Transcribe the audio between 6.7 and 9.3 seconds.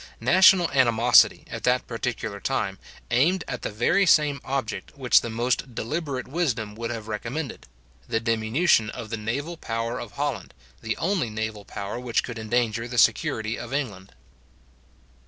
would have recommended, the diminution of the